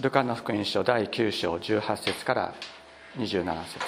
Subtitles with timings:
[0.00, 2.54] ルカの福音書第9章18節から
[3.16, 3.84] 27節。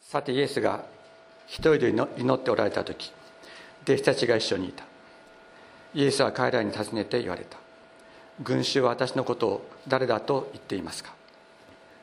[0.00, 0.84] さてイエスが
[1.48, 3.10] 一人で祈っておられた時
[3.82, 4.84] 弟子たちが一緒にいた。
[5.92, 7.58] イエスは彼らに尋ねて言われた
[8.44, 11.17] 群衆は私のことを誰だと言っていますか？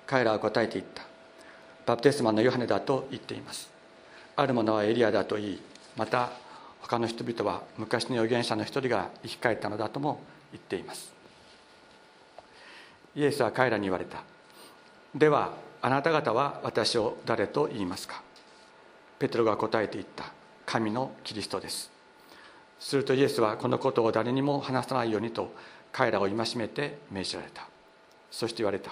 [0.07, 1.03] 彼らは答えて言った。
[1.85, 3.69] バプテスマのヨハネだと言っています。
[4.35, 5.61] ある者はエリアだと言い
[5.95, 6.31] また
[6.81, 10.19] 他の人々は昔の預言者の一人が生き返ったのだとも
[10.51, 11.13] 言っています。
[13.15, 14.23] イエスは彼らに言われた。
[15.15, 18.21] ではあなた方は私を誰と言いますか？
[19.19, 20.25] ペテロが答えて言った。
[20.65, 21.91] 神のキリストです。
[22.79, 25.53] するとイエスはこのことを誰にも話さないようにと
[25.91, 27.67] 彼らを戒めて命じられた。
[28.31, 28.91] そして言われた。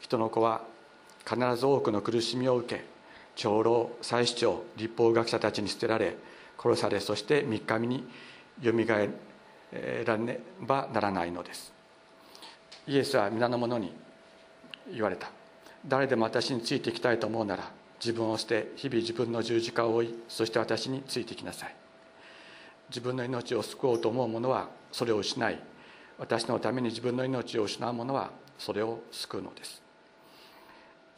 [0.00, 0.62] 人の子は
[1.28, 2.84] 必ず多くの苦しみを受け
[3.36, 6.16] 長老祭司長立法学者たちに捨てられ
[6.58, 8.04] 殺されそして3日目に
[8.60, 8.96] よみが
[9.72, 11.72] えらねばならないのです。
[12.86, 13.92] イエスは皆の者に
[14.92, 15.30] 言われた。
[15.86, 17.70] 誰でも私についていきたいと思うなら
[18.00, 21.74] 自分を捨て日々自分の十字架を追いそして私についてきなさい。
[22.88, 25.58] 自分の命を救おうと思う者はそれを失い。
[26.18, 29.87] 私のために自分の命を失う者はそれを救うのです。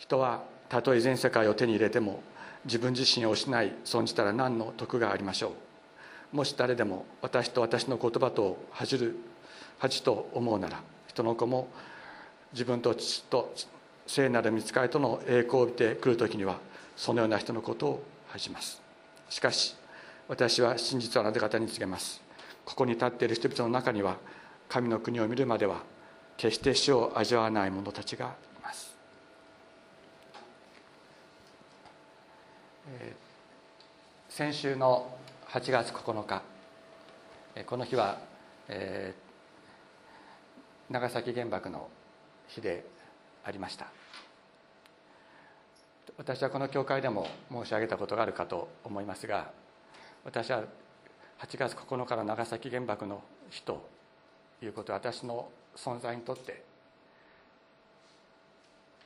[0.00, 2.22] 人はたとえ全世界を手に入れても
[2.64, 5.52] 自分自身を失い損じたら何の得がありましょ
[6.32, 6.36] う。
[6.36, 9.16] もし誰でも私と私の言葉と恥じる
[9.78, 11.68] 恥と思うなら人の子も
[12.52, 13.52] 自分と父と
[14.06, 16.58] 聖なる見つかりとの栄光を見てくる時には
[16.96, 18.80] そのような人のことを恥じます。
[19.28, 19.76] しかし
[20.28, 22.22] 私は真実をあなた方に告げます。
[22.64, 24.16] ここに立っている人々の中には
[24.68, 25.82] 神の国を見るまでは
[26.36, 28.94] 決して死を味わわない者たちがいます
[34.28, 35.16] 先週の
[35.48, 36.42] 8月9日
[37.66, 38.18] この日は、
[38.68, 41.88] えー、長崎原爆の
[42.48, 42.84] 日で
[43.44, 43.86] ありました。
[46.16, 49.50] 私はこの教会でも申し上げたことがあるかと思いますが
[50.24, 50.64] 私は
[51.38, 53.88] 8月9日の長崎原爆の日と
[54.62, 56.62] いうことは私の存在にとって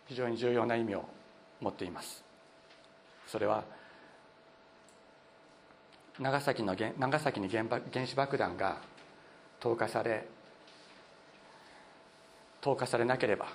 [0.07, 1.05] 非常に重要な意味を
[1.61, 2.25] 持っています。
[3.27, 3.65] それは
[6.19, 8.79] 長崎の長崎に原爆原子爆弾が
[9.59, 10.27] 投下され
[12.61, 13.49] 投下されなければ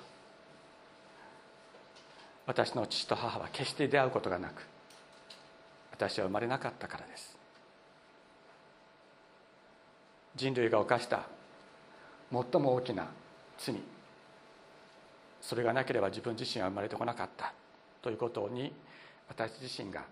[2.45, 4.67] 私の父と母は決して出会うことがなく
[5.91, 7.37] 私は生まれなかったからです。
[10.35, 11.27] 人類が犯した
[12.31, 13.07] 最も大きな
[13.57, 13.75] 罪
[15.41, 17.53] それがなければ自分自身は生まれてこなかった
[18.01, 18.71] ということに
[19.27, 20.05] 私自身が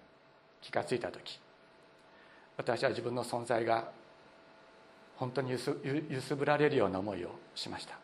[0.61, 1.39] 気が付いた時
[2.57, 3.91] 私は自分の存在が
[5.15, 5.57] 本当に揺
[6.21, 7.97] すぶられるような思いをしました。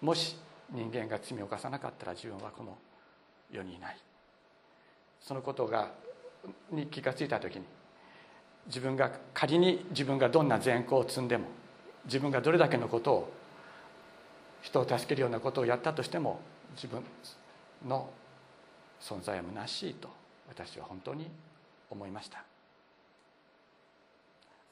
[0.00, 0.36] もし
[0.70, 2.76] 人間が罪を犯さなかったら自分はこの
[3.50, 3.98] 世にいない。
[5.20, 5.90] そのことが
[6.70, 7.64] に気が付いた時に
[8.66, 11.46] 自分が仮に自分がどんな善行を積んでも
[12.04, 13.32] 自分がどれだけのことを
[14.62, 16.40] 人を助けるようなことをやったとしても
[16.74, 17.02] 自分
[17.86, 18.08] の
[19.00, 20.08] 存在は虚しいと
[20.48, 21.28] 私は本当に
[21.90, 22.51] 思いました。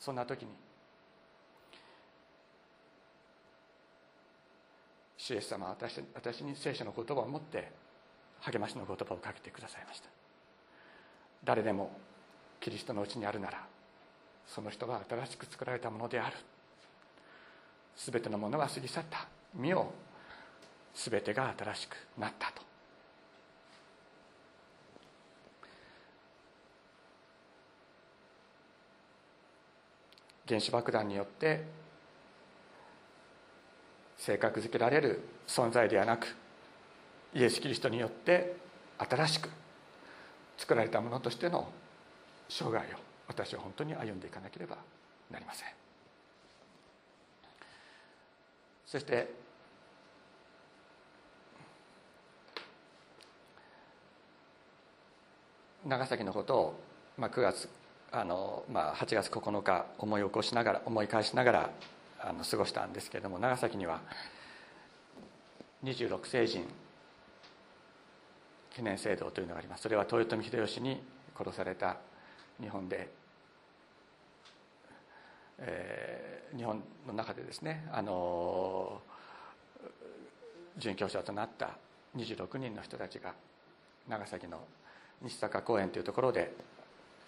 [0.00, 0.48] そんな時に。
[5.18, 7.70] 主イエス様は私私に聖書の言葉を持って
[8.40, 10.08] 励ましの言葉をかけてくださいました。
[11.44, 11.90] 誰でも
[12.58, 13.66] キリストのうちにあるなら
[14.46, 16.36] その人は新しく作られたものである。
[17.96, 19.28] 全てのものは過ぎ去った。
[19.54, 19.92] 身を
[20.94, 22.69] 全てが新しくなったと。
[30.50, 31.62] 原子爆弾によって
[34.18, 36.34] 性格づけられる存在ではなく
[37.32, 38.56] イエス・キリストによって
[38.98, 39.48] 新しく
[40.58, 41.68] 作られたものとしての
[42.48, 42.80] 生涯を
[43.28, 44.76] 私は本当に歩んでいかなければ
[45.30, 45.68] なりません。
[48.84, 49.32] そして
[55.86, 56.80] 長崎のことを、
[57.16, 57.68] まあ、9月
[58.12, 61.70] あの、まあ、8月9日思い起こしながら思い返しながら
[62.20, 64.00] あの過ごしたんですけれども長崎には
[65.84, 66.64] 26世人
[68.74, 69.82] 記念制度というのがあります。
[69.82, 71.02] それは豊臣秀吉に
[71.36, 71.96] 殺された
[72.60, 73.08] 日本で、
[75.58, 79.00] えー、日本の中でですねあの
[80.78, 81.70] 殉教者となった
[82.16, 83.34] 26人の人たちが
[84.08, 84.60] 長崎の
[85.22, 86.52] 西坂公園というところで、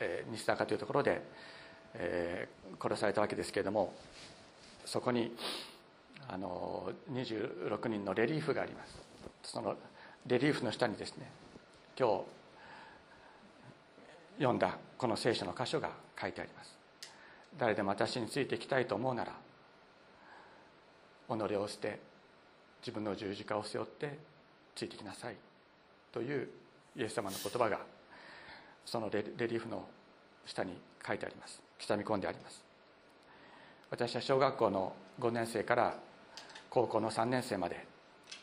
[0.03, 1.23] え、西坂というところで、
[1.95, 2.49] え、
[2.81, 3.95] 殺されたわけですけれども
[4.85, 5.37] そこに
[6.29, 9.01] あの26人のレリーフがあります。
[9.43, 9.77] その
[10.27, 11.31] レリーフの下にですね
[11.99, 12.25] 今日
[14.39, 15.91] 読んだこの聖書の箇所が
[16.21, 16.77] 書いてあります。
[17.59, 19.33] 誰でも私についていきたいと思うなら
[21.29, 22.01] 己を捨て
[22.81, 24.19] 自分の十字架を背負って
[24.75, 25.37] ついてきなさい
[26.11, 26.49] という
[26.97, 27.81] イエス様の言葉が
[28.85, 29.87] そのレリーフの
[30.47, 30.73] 下に
[31.07, 31.63] 書いてあります。
[31.81, 32.65] 刻み込んであります。
[33.91, 35.95] 私は小学校の5年生から
[36.71, 37.87] 高校の3年生まで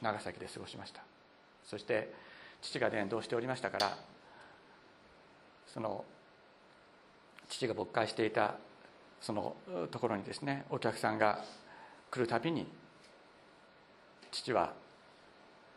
[0.02, 1.02] 長崎で過ごしました。
[1.66, 2.14] そして
[2.62, 3.98] 父が伝道しておりましたから
[5.68, 6.04] その
[7.48, 8.56] 父が勃会していた
[9.22, 9.56] その
[9.92, 11.44] ところにですねお客さんが
[12.10, 12.68] 来るたびに
[14.32, 14.74] 父は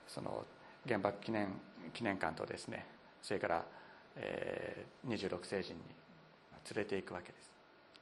[0.08, 0.44] その
[0.86, 1.48] 原爆記念
[1.92, 2.86] 記念館とですね
[3.22, 3.64] それから、
[4.16, 5.80] えー、26世人に
[6.74, 7.50] 連れていくわけです。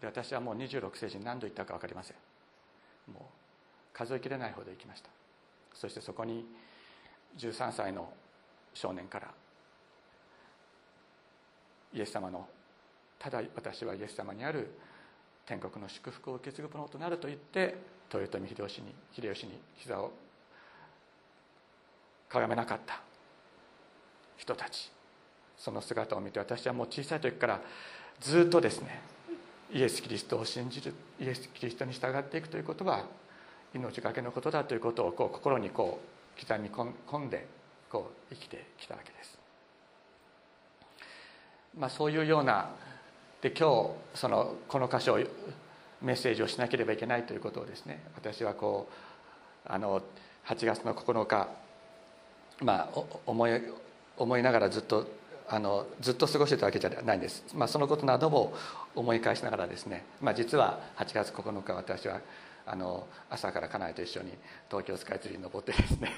[0.00, 2.16] で私はもう26世人何度行ったか分かりません。
[3.12, 3.22] もう
[3.92, 5.10] 数えきれないほど行きました。
[5.74, 6.46] そしてそこに
[7.38, 8.12] 13歳の
[8.74, 9.28] 少年から
[11.92, 12.46] イエス様の
[13.18, 14.70] ただ私はイエス様にある
[15.46, 17.76] 天国の祝福を受け継ぐものとなると言って
[18.12, 20.12] 豊臣秀吉に秀吉に膝を
[22.28, 23.00] かがめなかった
[24.36, 24.90] 人たち。
[25.60, 27.60] その姿を見て私はもう小さい時から
[28.18, 29.02] ずっとですね
[29.72, 33.04] イエス・キリストを信じるイエス・キリストに従っていくということは
[33.74, 36.00] 命がけのことだということをこう心にこ
[36.36, 37.46] う刻み込んで
[37.90, 39.38] こう生きてきたわけです。
[41.78, 42.70] まあ、そういうような
[43.40, 45.18] で今日そのこの箇所を
[46.02, 50.02] メッセージをしなければいけないということをですね私はこうあの
[50.46, 51.48] 8月の9日
[52.60, 53.62] まあ思い
[54.16, 55.06] 思いながらずっと
[55.52, 58.55] あのずっと過ごしてたわけじゃないんです、まあ、そのことなども
[58.94, 62.20] 思い返しながらですね、まあ、実は8月9日私は
[62.64, 64.31] あの朝から家内と一緒に
[64.69, 66.12] 東京スカイツリーに登ってですね。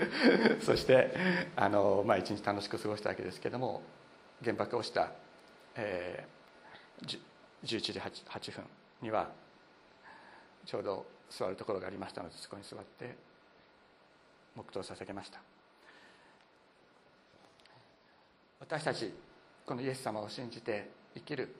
[0.64, 1.14] そして
[1.56, 3.82] あの、まあ、一日楽しく過ごしたわけですけども
[4.42, 5.10] 原爆をした、
[5.74, 7.20] えー、
[7.64, 8.64] 11時 8, 8分
[9.02, 9.28] には
[10.64, 13.14] ちょうど座るところがありましたのでそこに座って
[14.56, 15.49] 黙祷を捧げました。
[18.60, 19.12] 私たち
[19.66, 21.56] このイエス様を信じて生きる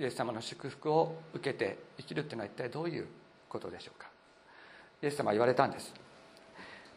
[0.00, 3.06] イエス様の祝福を受けて生きるっていうのは一体どういう
[3.48, 4.08] ことでしょうか？
[5.02, 5.92] イエス様は言われたんです。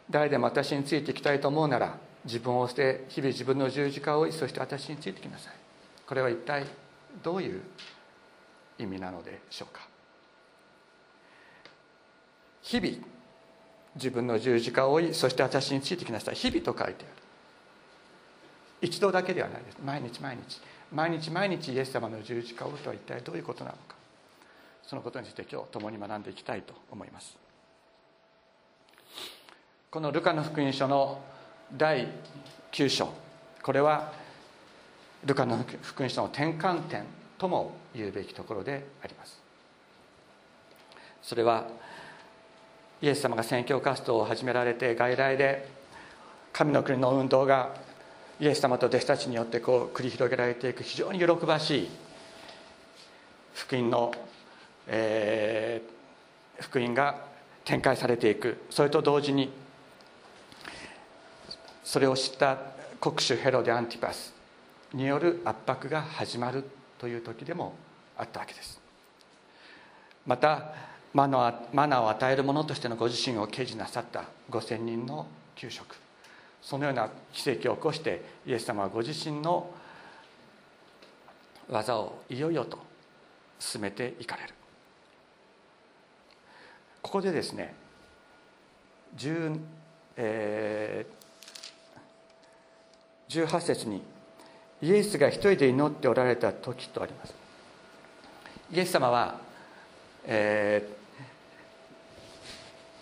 [0.10, 5.54] 誰でも私についていきたいと思うなら自分を捨て日々自分の十字架を追いそして私についてきなさい。
[6.08, 6.66] これは一体
[7.24, 7.62] どういう
[8.78, 9.88] 意味なのでしょうか？
[12.62, 12.98] 日々
[13.96, 16.36] 自分の十字架を追いそして私についてきなさい。
[16.36, 17.22] 日々と書いてある。
[18.82, 19.78] 一度だけではないです。
[19.84, 20.60] 毎日毎日。
[20.92, 23.96] 毎日毎日イエス様の十字架を追うとは一体どういうことなのか。
[24.84, 27.38] そのことについて今日共に学んでいきたいと思います。
[29.90, 31.22] このルカの福音書の
[31.78, 32.08] 第
[32.72, 33.10] 9章。
[33.62, 34.12] これは
[35.26, 37.06] ルカの福音書の転換点
[37.38, 39.40] とも言うべきところであります。
[41.22, 41.68] それは
[43.02, 45.70] イエス様が宣教活動を始められて外来で
[46.52, 47.76] 神の国の運動が
[48.42, 51.90] イエス様と弟子たちによってこう繰り広げられていく非常に喜ばしい
[53.54, 54.12] 福音の、
[54.88, 57.24] えー、福音が
[57.64, 58.58] 展開されていく。
[58.72, 59.52] それと同時に
[61.84, 62.58] それを知った
[63.00, 64.34] 国主ヘロデ・アンティパス
[64.92, 66.64] による圧迫が始まる
[66.98, 67.76] という時でも
[68.18, 68.82] あったわけです。
[70.26, 70.74] また
[71.14, 76.01] マナーを与える者としてのご自身を掲示なさった5,000人の給食。
[76.62, 79.70] そのような奇跡を起こしてイエス様はご自身の
[81.70, 82.78] 技をいよいよと
[83.60, 84.54] 進めていかれる。
[87.02, 87.74] ここでですね
[89.18, 89.60] 10、
[90.18, 94.02] えー、18節に
[94.82, 97.34] イエスが一人で祈っておられた時とあります。
[98.72, 99.40] イエス様は、
[100.26, 101.01] えー、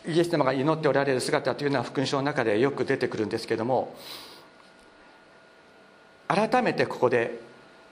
[0.09, 3.95] イエス様が祈っておられる姿というのは福音書の中でよく出てくるんですけども
[6.27, 7.39] 改めてここで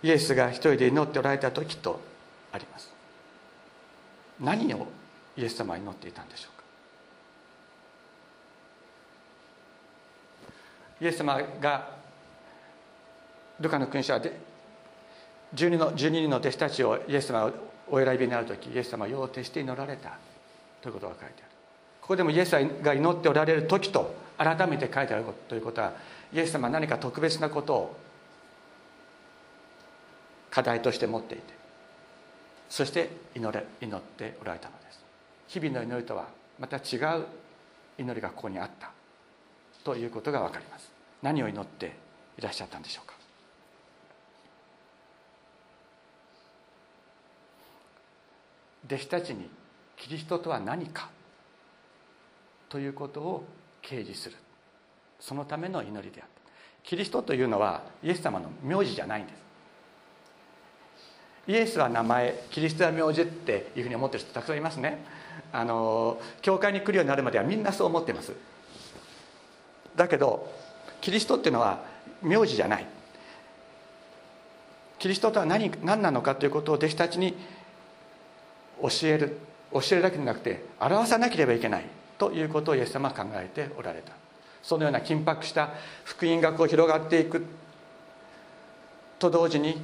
[0.03, 1.99] イエスが一人で祈っておられた時と
[2.51, 2.91] あります。
[4.39, 4.87] 何を
[5.35, 6.63] イエス様は祈っていたんでしょうか？
[11.01, 11.89] イエス様が
[13.59, 14.21] ルカの勲章は
[15.55, 17.51] 12の ,12 人の弟子たちをイエス様が
[17.89, 20.17] お選びになる時イエス様は夜を徹して祈られた
[20.81, 21.46] ということが書いてある。
[22.07, 25.91] ここでもイエスが祈っておられる時と改めて書いてあるということは
[26.33, 27.95] イエス様は何か特別なことを
[30.49, 31.53] 課題として持っていて
[32.69, 35.03] そして祈れ祈っておられたのです。
[35.49, 37.25] 日々の祈りとはまた違う
[37.97, 38.89] 祈りがここにあった
[39.83, 40.89] ということが分かります。
[41.21, 41.91] 何を祈って
[42.37, 43.15] いらっしゃったんでしょうか。
[48.85, 49.49] 弟子たちに
[49.97, 51.16] キリストとは何か。
[52.69, 53.45] ということを
[53.81, 54.35] 掲示する。
[55.19, 56.37] そのための祈りであった。
[56.83, 59.47] キリストというのはイエス様の名字じゃないんです。
[61.47, 65.03] イエスは名前キリストは名字っていうふうに思ってる人たくさんいますね。
[65.51, 68.33] あの教会に来るようになるまではみんなそう思ってます。
[69.95, 70.51] だけど
[71.01, 71.83] キリストっていうのは
[72.21, 72.85] 名字じゃない。
[74.99, 77.35] キリストとは何何なのかということを弟子たちに
[78.81, 79.39] 教える。
[79.73, 81.85] 教えるだけでなくて表さなければいけない。
[82.17, 84.13] ということをイエス様は考えておられた。
[84.63, 85.69] そのような緊迫した
[86.03, 87.45] 福音学を広がっていく。
[89.19, 89.81] と同時に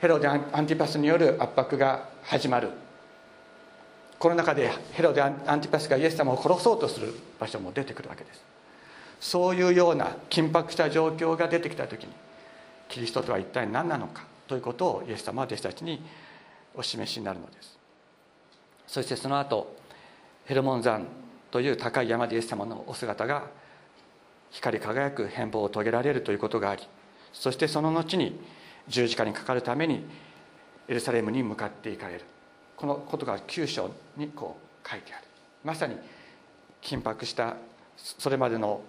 [0.00, 2.70] ヘロデ・アンティパスによる圧迫が始まる。
[4.18, 8.42] この中でヘロデ・アンティパスがイエス様を殺そうとする場所も出てくるわけです。
[9.20, 12.12] そういうような緊迫した状況が出てきた時に
[12.88, 14.24] キリストとは一体何なのか？
[14.46, 16.02] ということをイエス様は弟子たちに
[16.74, 17.76] お示しになるのです。
[18.86, 19.76] そしてその後
[20.46, 21.06] ヘルモン山
[21.50, 22.84] という高い山でイエス様の。
[22.86, 23.48] お姿が
[24.50, 26.82] 光り輝く変貌を遂げられるということがあり
[27.34, 28.40] そしてその後に
[28.88, 30.04] 十字架にかかるために
[30.88, 32.24] エルサレムに向かっていかれる。
[32.76, 35.24] このことが9章にこう書いてある。
[35.64, 35.96] まさに
[36.80, 37.56] 緊迫した
[37.96, 38.80] それまでの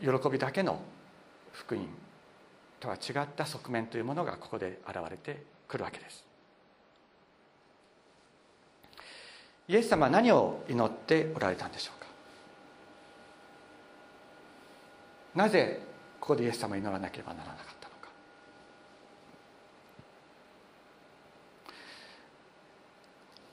[0.00, 0.80] 喜びだけの
[1.52, 1.86] 福音
[2.80, 6.25] とは違った側面というものがここで現れてくるわけです。
[9.68, 12.06] イエス様は何を祈っておられたんでしょうか？
[15.34, 15.80] なぜ
[16.20, 18.08] ここでイエス様を祈らなければならなかったのか？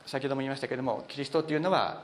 [0.06, 2.04] 先ほども言いましたけれどもキリストというのは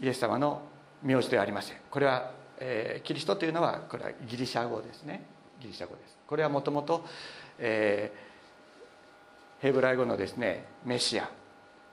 [0.00, 0.62] イエス様の
[1.02, 1.76] 名字ではありません。
[1.90, 5.24] これは、えー、キリストというのはこれはギリシャ語ですね。
[5.60, 6.16] ギリシャ語です。
[6.28, 7.04] これはもともと
[7.58, 8.12] ヘ
[9.60, 11.28] ブライ語のですねメシア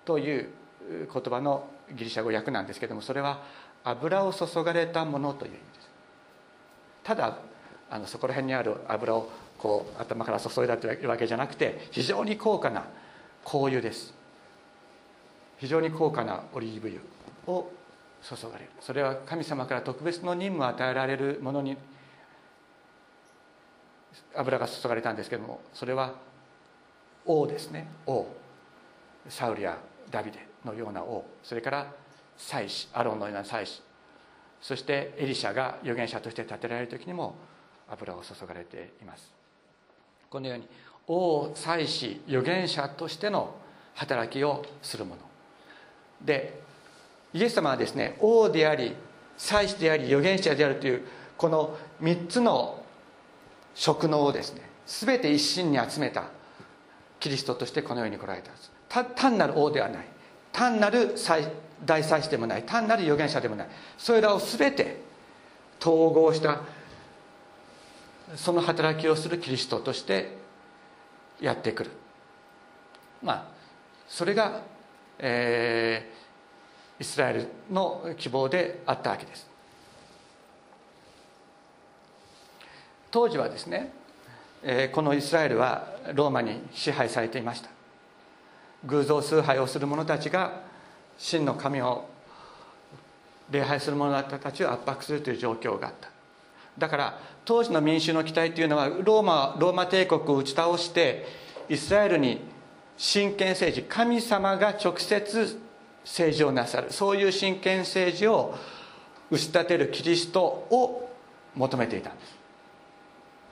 [0.06, 0.50] という
[0.90, 3.44] 言葉のギリシャ語訳なんですけどもそれは
[3.84, 5.90] 油を注がれたものという意味です。
[7.04, 7.38] ただ
[7.90, 12.86] あのそこら辺にある油をこう頭から注いだというわけじゃなくて非常に高価な
[13.46, 14.14] 香油です。
[15.58, 17.02] 非常に高価なオリーブ油
[17.48, 17.72] を
[18.22, 18.72] 注がれる。
[18.82, 21.78] それは神様から特別の任務を与えられるものに
[24.36, 26.16] 油が注がれたんですけどもそれは
[27.26, 27.88] 王ですね。
[28.06, 28.26] 王。
[29.30, 29.78] サウルや
[30.12, 30.55] ダビデ。
[30.66, 31.94] のような王それから
[32.38, 33.82] 祭司アロンのような祭司
[34.62, 37.36] そしてエリシャが預言者として立てられる時にも
[37.90, 39.32] 油を注がれています。
[40.30, 40.68] このように
[41.08, 43.56] 王祭司預言者としての
[43.94, 45.22] 働きをするもの。
[46.20, 46.60] で
[47.34, 48.96] イエス様はですね王であり
[49.38, 51.06] 祭司であり預言者であるという
[51.38, 52.84] この3つの
[53.76, 56.24] 職能をですね全て一身に集めた
[57.20, 58.72] キリストとしてこの世に来られたんです。
[59.16, 60.15] 単なる王ではない。
[60.56, 61.16] 単なる
[61.86, 63.68] 大祭司でもない単なる預言者でもない。
[63.98, 65.02] それらを全て
[65.82, 66.62] 統合した
[68.38, 70.38] その働きをするキリストとして
[71.42, 71.92] やってくる。
[73.22, 73.46] まあ
[74.08, 74.62] それが、
[75.20, 79.46] えー、イスラエルの希望であったわけです。
[83.12, 83.92] 当時はですね、
[84.94, 87.75] このイスラエルはローマに支配されていました。
[88.86, 90.62] 偶像崇拝をする者たちが
[91.18, 92.08] 真の神を
[93.50, 96.10] 礼拝する者たちを圧迫するという状況があった。
[96.78, 101.26] だから当時の民衆の期待というのはローマローマ帝国を打ち倒して
[101.70, 102.42] イスラエルに
[102.98, 105.60] 真剣政治神様が直接
[106.04, 106.92] 政治をなさる。
[106.92, 108.56] そういう真剣政治を
[109.32, 111.10] 打ち立てるキリストを
[111.56, 112.36] 求めていたんです。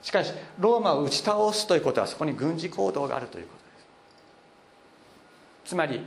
[0.02, 3.63] しかしローマを打ち倒すということはそこに軍事行動があるということ。
[5.64, 6.04] つまり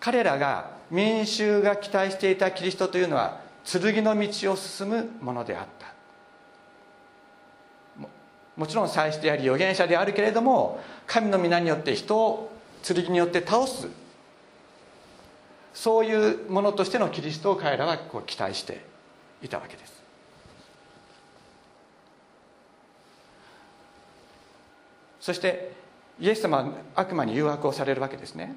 [0.00, 5.94] 彼らが民衆が期待していたキリストというのは剣の道を進むものであった。
[8.56, 13.88] もちろん祭司であり預言者であるけれども神の皆によって人を剣によって倒す。
[15.72, 18.84] そういうものとしてのキリストを彼らはこう期待して
[19.42, 19.92] いたわけです。
[25.20, 25.72] そして
[26.20, 28.54] イエス様は悪魔に誘惑をされるわけですね。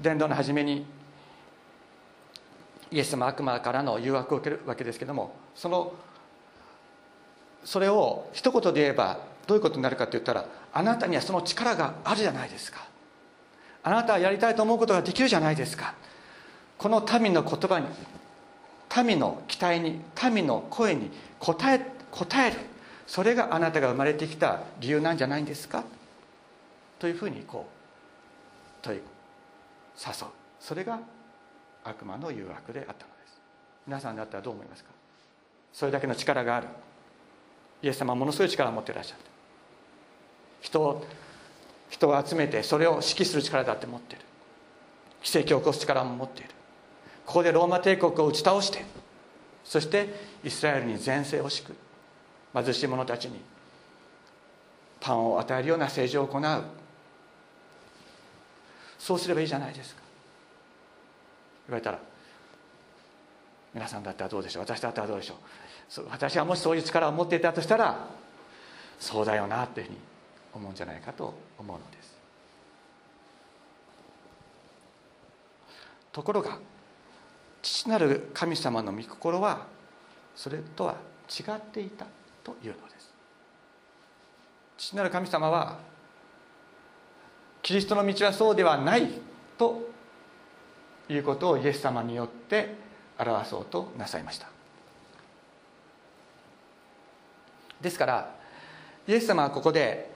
[0.00, 0.86] 伝道の初めに
[2.90, 5.92] イエス様悪魔からの誘惑を受けるわけですけどもその
[7.64, 12.86] それを一言で言えばどういうことになるかって言ったらあなたにはその力があるじゃないですか。
[13.82, 15.94] あなたはやりたいと思うことができるじゃないですか。
[16.76, 17.86] この民の言葉に
[19.04, 20.00] 民の期待に
[20.32, 21.80] 民の声に応え
[22.12, 22.56] 応える。
[23.06, 25.84] それがあなたが生まれてきた理由なんじゃないんですか。
[26.98, 29.00] というふうにこう問い
[29.98, 30.30] 誘う。
[30.60, 31.00] それが
[31.84, 33.40] 悪魔の誘惑であったのです。
[33.86, 34.90] 皆さんだったらどう思いますか？
[35.72, 36.68] それだけの力がある。
[37.82, 39.20] イエス様はものすごい力を持っていらっしゃる
[40.60, 41.04] 人を
[41.88, 44.22] 人を集めてそれを指揮する力だって持ってる。
[45.22, 46.50] 奇跡を起こす力も持っている。
[47.26, 48.84] ここでローマ帝国を打ち倒して
[49.64, 50.08] そして
[50.44, 51.76] イスラエルに全盛を敷く。
[52.54, 53.40] 貧しい者たちに
[55.00, 56.62] パンを与えるような政治を行う。
[58.98, 60.02] そうすればいいじゃないですか。
[61.68, 61.98] 言われたら
[63.74, 64.62] 皆さんだったらどうでしょう。
[64.62, 66.06] 私だったらどうでしょう。
[66.10, 68.08] 私はもしそういう力を持っていたとしたら
[68.98, 69.98] そうだよなっていうふうに
[70.54, 72.18] 思うんじゃないかと思うのです。
[76.12, 76.58] ところが
[77.62, 79.66] 父なる神様の御心は
[80.34, 80.96] それとは
[81.28, 82.06] 違っていた
[82.42, 83.12] というのです。
[84.78, 85.78] 父なる神様は
[87.62, 89.08] キリストの道はそうではない
[89.58, 89.88] と
[91.08, 92.74] いうことをイエス様によって
[93.18, 94.48] 表そうとなさいました。
[97.80, 98.34] ですから
[99.06, 100.10] イエス様はここで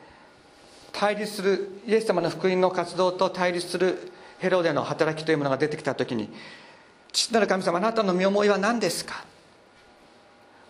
[0.92, 6.28] 対立するイエス様の福音の活動と対立するヘロデの働きというものが出てきた時に
[7.12, 9.24] 父なる神様あなたの身思いは何ですか？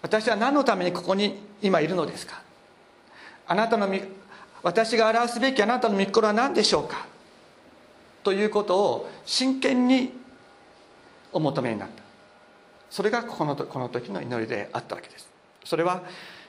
[0.02, 2.42] 私は何のためにここに今いるのですか？
[3.46, 3.88] あなたの
[4.62, 7.06] 私が表すべきあなたの御心は何でしょうか？
[8.22, 10.12] ということを真剣に
[11.32, 12.02] お求めになった。
[12.90, 15.28] それがこのこの時の祈りであったわけです。
[15.64, 16.02] それは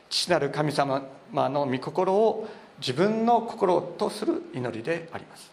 [0.09, 2.47] 父なる神様の御心を
[2.79, 5.51] 自分の心とする祈りであります。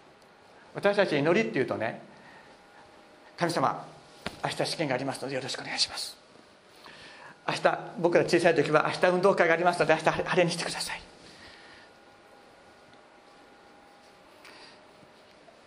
[0.74, 2.02] 私たち祈りっていうとね
[3.38, 3.86] 神様
[4.44, 6.16] 明日試験がありますのでよろしくお願いします。
[7.48, 11.09] 明日僕ら小さい時は明日運動会がありますので明日晴れにしてください。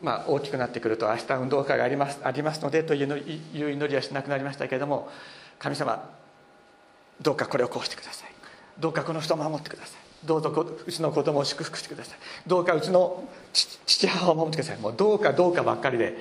[0.03, 5.09] まあ、大きくなってくると明日運動会がありますありますのでという祈りはしなくなりましたけれども
[5.57, 6.09] 神様
[7.21, 8.29] どうかこれをこうしてください。
[8.79, 10.25] どうかこの人を守ってください。
[10.25, 10.49] どうぞ
[10.85, 12.17] うちの子供を祝福してください。
[12.47, 14.77] どうかうちの父母を守ってください。
[14.79, 16.17] もうどうかどうかばっかりで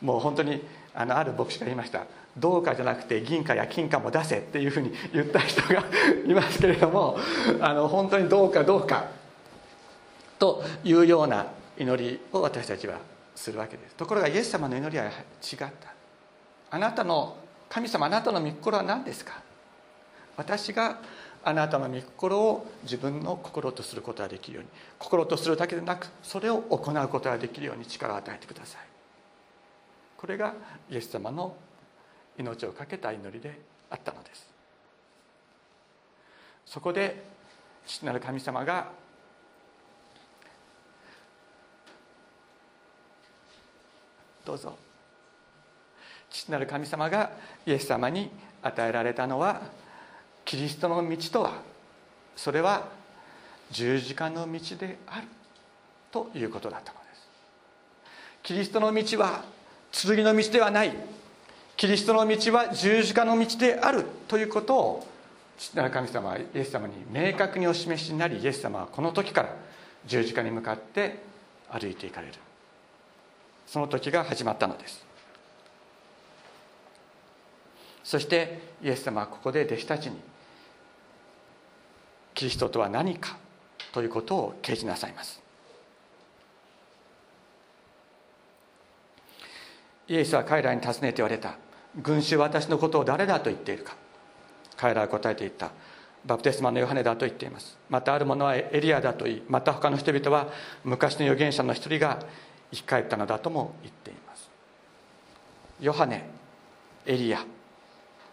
[0.00, 0.62] もう本当に
[0.94, 2.04] あのある牧師が言いました。
[2.36, 5.84] どうかじゃなくて銀貨や金貨も出せっていうふうに言った人が
[6.26, 7.16] いますけれども
[7.60, 9.06] あの本当にどうかどうか
[10.38, 11.46] というような
[11.78, 12.98] 祈りを私たちは
[13.34, 13.94] するわけです。
[13.96, 15.10] ところがイエス様の祈りは違っ
[15.58, 15.68] た。
[16.70, 17.36] あなたの
[17.68, 19.42] 神様あなたの御心は何ですか？
[20.36, 21.00] 私が
[21.42, 28.80] あなたの御心を自分の心とすることができるように心とするだけでなくそれを行うことができるように力を与えてください。
[30.16, 30.54] これが
[30.90, 31.54] イエス様の
[32.38, 34.48] 命を懸けた祈りであったのです。
[36.66, 37.22] そこで
[37.86, 38.88] 父なる神様が
[44.44, 44.76] どうぞ。
[46.30, 47.30] 父なる神様が
[47.66, 48.30] イエス様に
[48.62, 49.62] 与えられたのは
[50.44, 51.52] キリストの道とは
[52.36, 52.88] それは
[53.70, 55.26] 十字架の道である
[56.10, 57.28] ということだったのです。
[58.42, 59.44] キリストの道は
[59.92, 60.92] 剣の道ではない。
[61.76, 65.06] キリストの道は十字架の道であるということを
[65.58, 69.56] 父なる神様はイエス様に明確にお示しになりイエス様はこの時から
[70.06, 71.22] 十字架に向かって
[71.68, 72.34] 歩いていかれる。
[73.66, 75.04] その時が始まったのです。
[78.04, 80.16] そしてイエス様はここで弟子たちに
[82.34, 83.36] キリストとは何か
[83.92, 85.40] ということを掲示なさいます。
[90.06, 91.56] イエスは彼らに尋ねて言われた
[92.02, 93.96] 群衆は私のことを誰だと言っているか？
[94.76, 95.70] 彼らは答えていった
[96.26, 97.78] バプテスマのヨハネだと言っています。
[97.88, 100.48] またある者はエリアだと言いまた他の人々は
[100.84, 102.18] 昔の預言者の一人が
[102.74, 104.50] 生き返ったのだとも言っています。
[105.80, 106.28] ヨハネ
[107.06, 107.44] エリア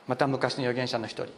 [0.07, 1.31] また昔の預言者の一人。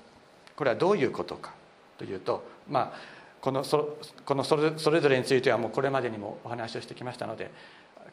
[0.56, 1.54] これはどういうことか
[1.98, 3.00] というとまあ
[3.42, 7.52] このそこのそれそれぞれについてはもうこれまでにもお話をしてきましたので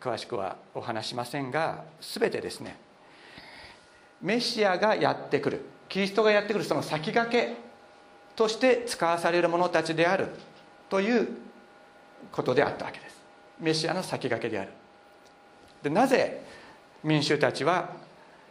[0.01, 2.77] 詳しくはお話しませんが全てですね
[4.21, 5.65] メシアがやってくる。
[5.89, 7.57] キリストがやってくるその先駆け
[8.37, 10.29] として使わされる者たちである
[10.89, 11.29] という
[12.31, 13.21] ことであったわけです。
[13.59, 14.71] メシアの先駆けである。
[15.83, 16.43] でなぜ
[17.03, 17.91] 民衆たちは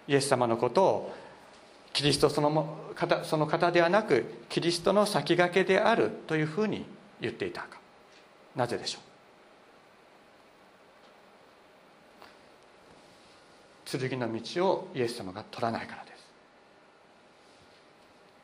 [0.08, 1.16] イエス様のことを
[1.94, 6.86] キリストその方その方ではなくキリストの先駆けであるというふうに
[7.22, 7.80] 言っていたか。
[8.56, 9.00] なぜでしょ
[13.96, 14.00] う？
[14.10, 16.12] 剣の道をイエス様が取らないからで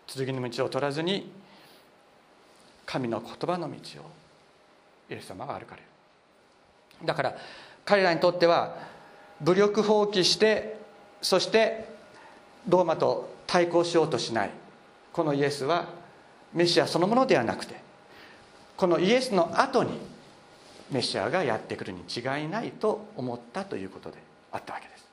[0.07, 0.25] す。
[0.25, 1.31] 剣の道を取らずに
[2.85, 4.05] 神の言葉の道を
[5.09, 5.87] イエス様が歩かれる。
[7.05, 7.35] だから
[7.85, 8.75] 彼らにとっては
[9.41, 10.77] 武力放棄して
[11.21, 11.87] そして
[12.67, 14.49] ローマと対抗しようとしない。
[15.13, 15.85] このイエスは
[16.53, 17.75] メシアそのものではなくて
[18.75, 19.97] このイエスの後に
[20.91, 24.17] メシアがやってくるに違いないと思ったということで
[24.51, 25.05] あったわけです。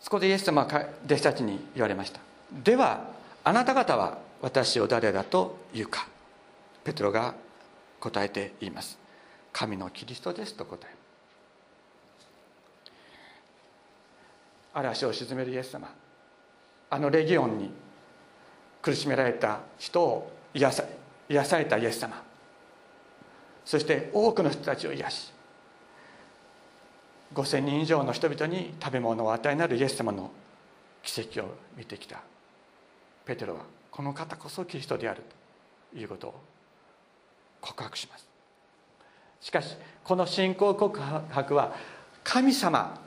[0.00, 2.20] そこでイエス様は弟子たちに言われました。
[2.64, 3.04] では
[3.44, 6.08] あなた方は私を誰だと言うか。
[6.82, 7.34] ペトロが
[7.98, 8.98] 答えて言います。
[9.52, 10.94] 神のキリストですと答え
[14.72, 15.92] 嵐を鎮めるイエス様。
[16.88, 17.70] あのレギオンに
[18.82, 20.84] 苦しめられた人を癒さ
[21.28, 22.22] 癒されたイエス様。
[23.64, 25.32] そして多くの人たちを癒し
[27.34, 30.30] 5,000人以上の人々に食べ物を与えなるイエス様の
[31.02, 32.20] 奇跡を見てきた。
[33.24, 33.60] ペテロは
[34.00, 35.22] この方こそキリストである
[35.92, 36.40] ということを
[37.60, 38.26] 告白します。
[39.42, 41.74] しかしこの信仰告白は
[42.24, 42.98] 神様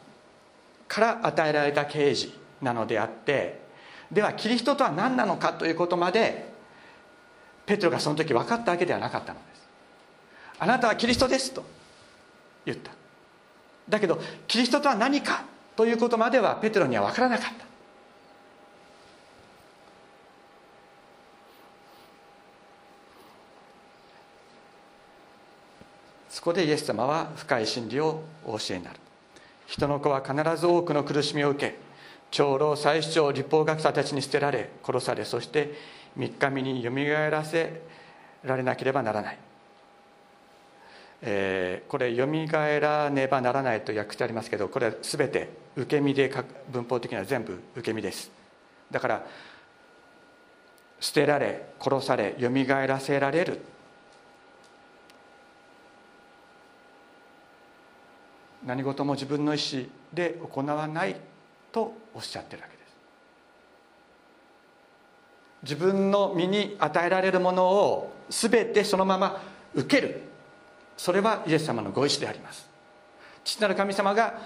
[0.87, 3.59] から与えられた啓示なのであって
[4.11, 6.53] ではキリストとは何なのかということまで
[7.65, 9.67] ペテロがその時分かったわけではなかったのです。
[10.59, 11.63] あなたはキリストですと
[12.67, 12.91] 言った。
[13.89, 15.43] だけどキリストとは何か
[15.75, 17.72] ということまではペテロには分からなかった。
[26.43, 28.99] そこでイエス様は深い真理をお教えになる。
[29.65, 31.77] 人の子は必ず多くの苦しみを受け
[32.31, 35.73] 長老祭司長立法学者たちに捨てられ殺されそして
[36.17, 37.81] 3日目によみがえらせ
[38.43, 39.37] られなければならない、
[41.21, 46.29] えー、これ「よみがえらねばならない」と訳してありますけどこれは全て受け身で
[46.69, 48.29] 文法的には全部受け身です。
[48.91, 49.25] だから
[50.99, 53.72] 捨てられ殺されよみがえらせられる。
[58.65, 61.15] 何事も自分の意思で行わない
[61.71, 62.93] とおっしゃってるわけです。
[65.63, 69.41] 自分の身に与えられるものを全てそのまま
[69.73, 70.21] 受ける。
[70.97, 72.67] それはイエス様のご意志であります。
[73.43, 74.39] 父なる神様が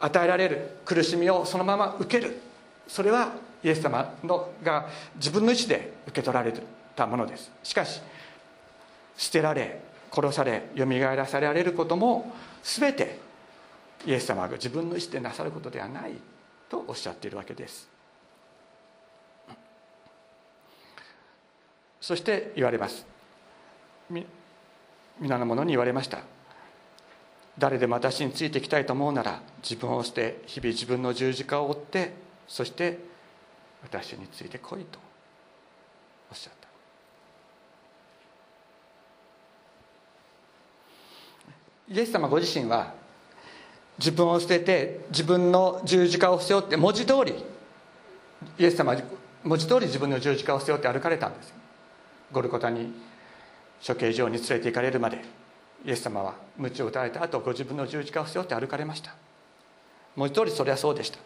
[0.00, 0.78] 与えられる。
[0.84, 2.40] 苦しみをそのまま受ける。
[2.86, 6.52] それはイエス様のが自分の意思で受け取られ
[6.94, 7.50] たものです。
[7.62, 8.00] しかし
[9.16, 9.80] 捨てられ
[10.12, 13.18] 殺されよみがえらされられることも全て
[14.06, 16.12] イエス様が自分の意思でなさることではない
[16.68, 17.88] とおっしゃっているわけです。
[22.00, 23.06] そして言われます。
[25.18, 26.18] 皆の者に言われました。
[27.56, 32.12] 誰でも私についていきたいと思うなら自分を捨て日々自分の十字架を追って
[32.48, 32.98] そして
[33.82, 34.98] 私について来いと
[36.30, 36.68] おっしゃった。
[41.94, 42.92] イエス様ご自身は
[43.98, 47.34] 自分を捨てて自分の十字架を背負って文字通り
[48.58, 49.00] イエス様は
[49.42, 51.54] 文字通り自分の十字架を背負って歩かれたんです。
[52.32, 52.92] ゴルコタに
[53.86, 55.22] 処刑場に連れて行かれるまで
[55.84, 59.14] イエス様は鞭を打たれた後ご自分の十字架を背負って歩かれました。
[60.16, 61.18] 文字通りそれはそうでした。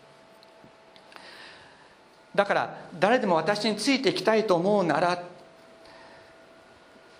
[2.34, 5.22] だから誰でも私についていきたいと思うなら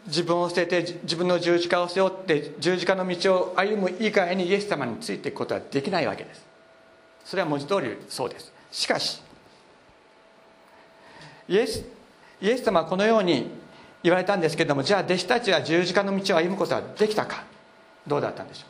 [0.09, 6.47] 自分を捨てて自分の十字架を背負って十字架の道を歩む以外にイエス様についていくことはできないわけです。
[7.25, 8.53] それは文字通りそうです。
[8.73, 9.23] しかし
[11.49, 11.85] イエス
[12.41, 13.51] イエス様はこのように
[14.03, 17.45] 言われたんですけれどもじゃあ弟子たちは十字架の道を歩むことはできたか。
[18.07, 18.67] どうだったんでしょ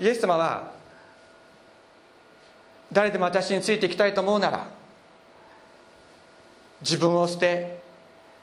[0.00, 0.02] う。
[0.02, 0.72] イエス様は
[2.92, 4.66] 誰でも私についていきたいと思うなら
[6.80, 7.75] 自分を捨て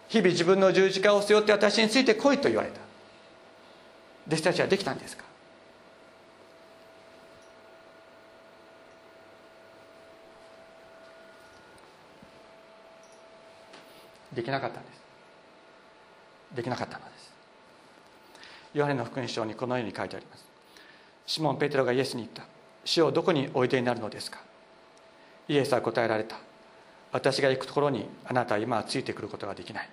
[0.09, 2.79] 日々自分の十字架を背負って私について来いと言われた。
[4.27, 5.23] 弟子たちはできたんですか？
[14.33, 15.01] できなかったんです。
[16.55, 17.33] できなかったのです。
[18.73, 20.45] ヨハネの福音書にこのように書いてあります。
[21.25, 22.43] シモン・ペテロがイエスに言った。
[22.85, 24.39] 主をどこにおいでになるのですか？
[25.47, 26.37] イエスは答えられた。
[27.13, 29.89] 私が行くところにあなたは今はついてくることができない。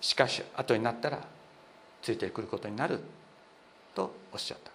[0.00, 1.20] しかし後になったら
[2.00, 3.00] ついてくることになる
[3.94, 4.70] とおっしゃった。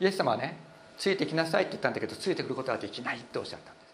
[0.00, 0.56] イエス様はね
[0.96, 3.88] ついてきなさいって言ったんだけどついてくることはできないっておっしゃったんです。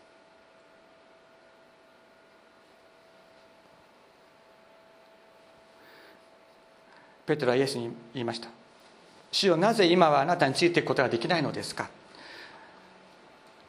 [7.27, 8.49] ペテロはイエスに言いました。
[9.33, 11.89] 主よなぜ今はあなたについていくことができないのですか？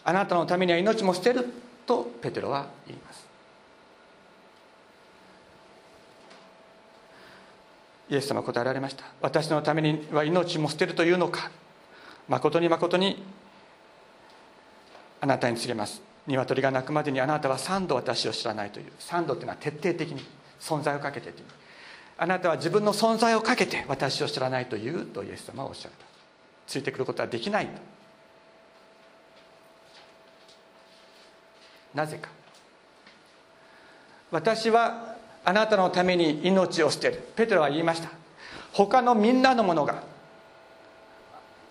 [0.06, 1.46] あなたのためには命も捨てる
[1.86, 3.26] とペテロは言います。
[8.08, 9.04] イエス様は答えられました。
[9.20, 11.50] 私のためには命も捨てるというのか。
[12.28, 13.24] 誠に誠に
[15.22, 16.04] あなたに告げます。
[16.28, 18.92] 鶏が鳴くまでにあなたは三度私を知らないという。
[19.00, 20.24] 三度というのは徹底的に
[20.60, 21.46] 存在をかけてという。
[22.20, 26.06] あなたは自分の存在をかけて私を知らないというとイエス様はおっしゃった。
[26.68, 27.95] ついてくることはできないと。
[31.96, 32.30] なぜか。
[34.32, 37.24] 私はあなたのために命を捨てる。
[37.36, 38.10] ペテロは言いました。
[38.74, 40.04] 他のみんなのものが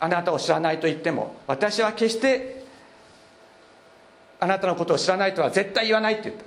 [0.00, 2.64] あなたを知らないと言っても私は決して
[4.40, 6.44] あなたのことを知らないとは絶対言わないって言った。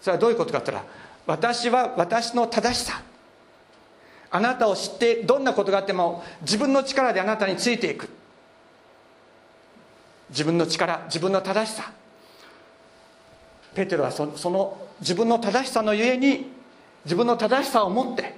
[0.00, 0.94] それはどういうことかって言ったら
[1.26, 3.02] 私は私の正しさ。
[4.30, 8.08] あなたを知ってどんなことがあっても自分の力であなたについていく。
[10.30, 11.92] 自分の力自分の正しさ。
[13.78, 16.50] ペテロはその自分の正しさのゆえに
[17.04, 18.34] 自分の正しさを持って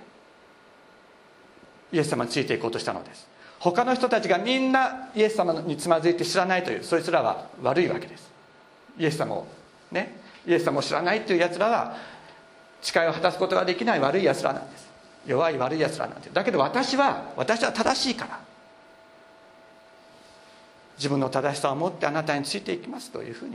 [1.93, 3.27] イエス様についていこうとしたのです。
[3.59, 8.31] 他の人たちがみんなイエス様につまずいて知らないというそいつらは悪いわけです。
[8.99, 9.47] イエス様を
[9.91, 10.15] ね
[10.47, 11.97] イエス様を知らないというやつらは
[12.83, 14.91] 誓いを果たすことができない悪いやつらなんです。
[15.27, 16.29] 弱い悪いやつらなんて。
[16.31, 18.41] だけど私は私は正しいから
[20.99, 23.55] 自分の正しさを持ってあなたについていきますというふうに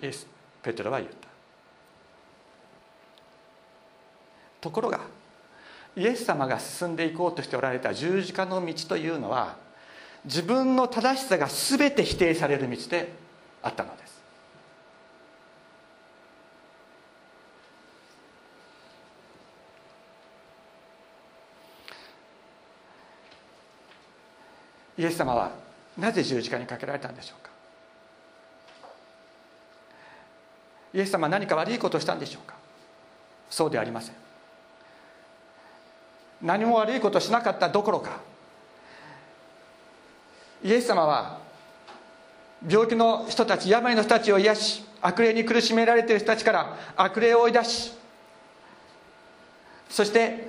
[0.00, 1.28] ペテロは言った。
[4.60, 5.00] ところが
[5.96, 9.56] イエス様が進んでいこうとしておられた十字架の道というのは
[10.24, 13.12] 自分の正しさが全て否定される道で
[13.62, 14.16] あったのです。
[24.98, 25.52] イエス様は
[25.96, 27.55] なぜ十字架にかけられたんでしょうか。
[30.96, 32.54] イエス様は何か悪いことをしたんでしょうか？
[33.50, 34.14] そうでありません。
[36.42, 38.20] 何も悪いことをしなかったどころか
[40.62, 41.38] イエス様は
[42.68, 47.92] 病気の人たち病の人たちを癒し悪霊に苦しめられている人たちから悪霊を追い出し
[49.88, 50.48] そして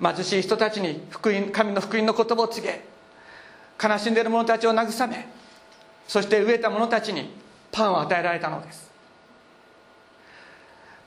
[0.00, 2.82] 貧しい人たちに福音神の福音の言葉を告げ
[3.82, 5.28] 悲しんでいる者たちを慰め
[6.08, 7.41] そして飢えた者たちに
[7.72, 8.90] パンを与えられたのです。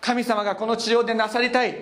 [0.01, 1.78] 神様がこの地上でなさりたい。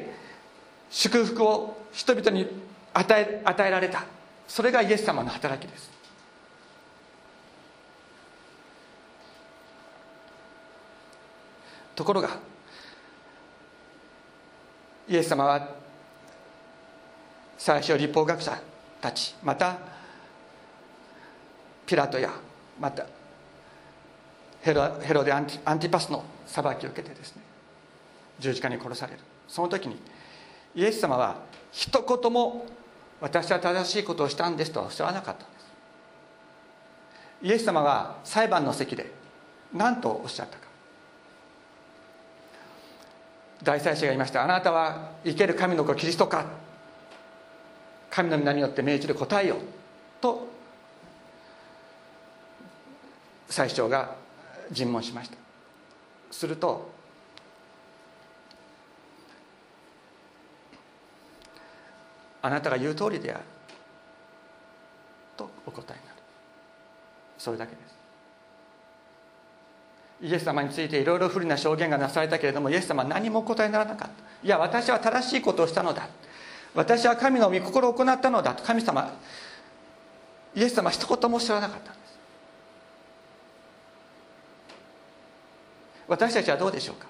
[0.92, 2.48] 祝福を人々に
[2.94, 4.04] 与え与えられた。
[4.48, 5.90] それがイエス様の働きです。
[11.96, 12.30] ところが
[15.08, 15.76] イエス様は
[17.58, 18.60] 最初立法学者
[19.00, 19.78] たちまた
[21.86, 22.32] ピラトや
[22.80, 23.06] また
[24.64, 27.42] ヘロヘロでアンティアンティパスの裁きを受けてですね
[28.40, 29.20] 十字架に殺される。
[29.48, 29.98] その時に
[30.74, 31.36] イエス様は
[31.72, 32.66] 一言も
[33.20, 35.66] 私は正しいことをしたんですとはおっしゃらなかったんです。
[37.44, 39.12] イエス様は裁判の席で
[39.74, 40.64] 何とおっしゃったか。
[43.62, 44.44] 大祭司が言いました。
[44.44, 46.46] あなたは生ける神の子キリストか。
[48.10, 49.58] 神の皆によって命じる答えよ。
[50.22, 50.48] と
[53.50, 54.23] 最初が
[54.72, 55.38] 尋問しました。
[56.32, 56.92] すると
[62.42, 63.44] あなたが言う通りである。
[65.38, 66.18] とお答えになる。
[67.38, 67.94] それだけです。
[70.22, 74.16] イエス様についていろいろ不利な証言がなされたけれどもイエス様は何もお答えにならなかった。
[74.46, 76.08] いや私は正しいことをしたのだ。
[76.74, 78.54] 私は神の御心を行ったのだ。
[78.54, 79.14] と神様
[80.56, 82.04] イエス様は一言もおっしゃらなかったんです
[86.08, 87.08] 私たちはどうでしょうか？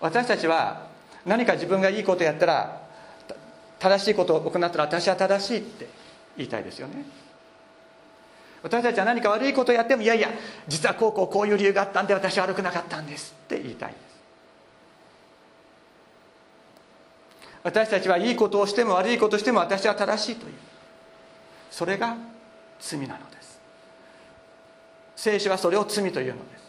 [0.00, 0.88] 私たちは
[1.24, 2.82] 何か自分がいいことやったら
[3.78, 5.88] 正しいことを行ったら私は正しいって
[6.36, 7.04] 言いたいですよね。
[8.62, 10.30] 私たちは何か悪いことをやってもいやいや
[10.66, 14.00] 実はこうこうこういう理由があったんで私は悪くなかったんですって言いたいです。
[17.62, 20.54] 私たちはいいことをしても悪いことをしても私は正しいという
[21.70, 22.16] それが
[22.80, 23.60] 罪なのです。
[25.16, 26.63] 聖書はそれを罪というのです。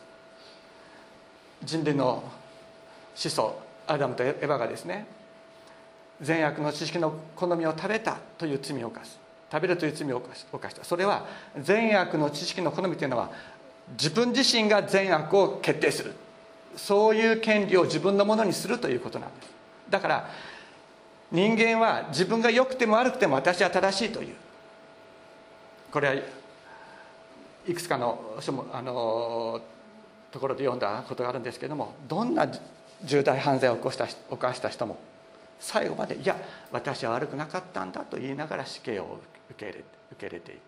[1.66, 2.24] 人類の
[3.16, 5.06] 始祖アダムとエヴァがですね
[6.22, 9.20] 善悪の知識の好みを食べたという罪を犯す。
[9.52, 10.18] 食べるという罪を
[10.52, 10.84] 犯した。
[10.84, 11.26] それは
[11.62, 13.32] 善悪の知識の好みというのは
[13.92, 16.14] 自分自身が善悪を決定する。
[16.76, 19.50] そういう権利を自分のものにするということなんです。
[19.90, 20.30] だから
[21.32, 24.36] 人間は自分が良くても悪くても私は正しいという。
[25.92, 26.16] これは
[27.68, 28.38] いくつかの
[28.74, 29.62] あの
[30.36, 32.46] ところで読んだことがあるんですけどもどんな
[33.06, 34.98] 重大犯罪を起こした犯した人も
[35.62, 36.36] 最後まで「いや
[36.74, 39.20] 私は悪くなかったんだ」と言いながら死刑を
[39.52, 40.60] 受け入れ受け入れていく。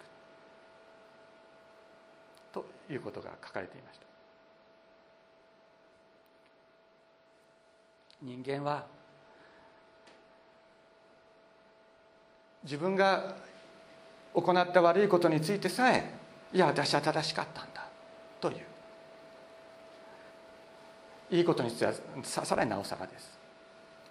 [2.54, 4.06] ということが書かれていました。
[8.22, 8.86] 人間は
[12.64, 13.36] 自分が
[14.34, 16.10] 行った悪いことについてさえ
[16.54, 17.86] いや私は正しかったんだ
[18.40, 18.67] という。
[21.30, 23.38] いいことについてはさらになおさらです。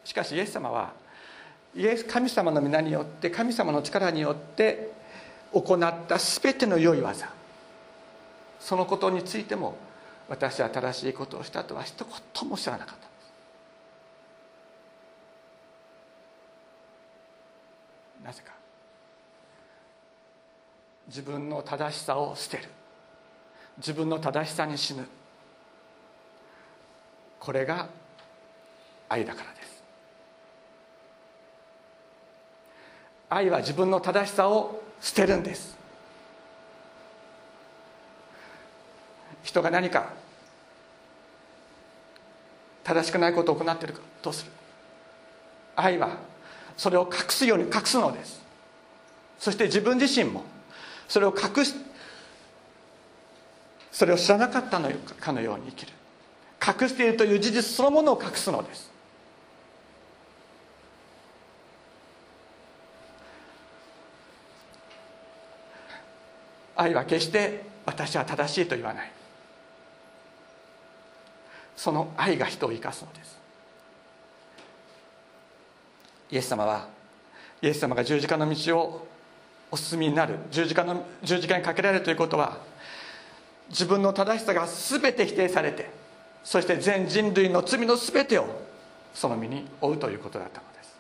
[0.05, 0.93] しかしイエス様は
[1.75, 4.93] イエス神様の皆によって神様の力によって
[5.53, 7.29] 行った全ての良い技。
[8.61, 9.77] そのことについても
[10.29, 12.05] 私は正しいことをしたとは一
[12.41, 13.07] 言も知らなかった
[18.27, 18.53] なぜか。
[21.07, 22.65] 自分の正しさを捨てる。
[23.79, 25.07] 自分の正しさに死ぬ。
[27.41, 27.89] これが
[29.09, 29.83] 愛だからです。
[33.29, 35.77] 愛は自分の正しさを捨てるんです。
[39.43, 40.11] 人が何か
[42.83, 44.51] 正しくないことを行っているかどうする？
[45.77, 46.17] 愛は
[46.77, 48.41] それを隠すように隠すのです。
[49.39, 50.45] そして自分自身も
[51.09, 51.75] それを隠し
[53.93, 55.93] それを知らなかったのかのように生きる。
[56.67, 58.91] 隠しているという事実そのものを隠すのです。
[66.75, 69.13] 愛は決して私は正しいと言わない。
[71.77, 73.39] その愛が人を生かすのです。
[76.31, 76.89] イエス様は
[77.63, 79.07] イエス様が十字架の道を
[79.71, 82.59] お進みになる十字架の十字架にかけられるということは
[83.69, 85.91] 自分の正しさが全て否定されて
[86.47, 88.47] そして全人類の罪の全てを
[89.13, 90.97] その身に負うということだったのです。